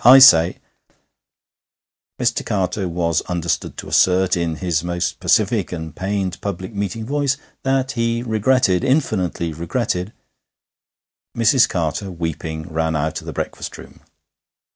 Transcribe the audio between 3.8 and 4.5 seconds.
assert,